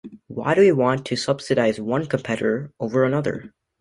[0.25, 3.53] Why do we want to subsidize one competitor over another?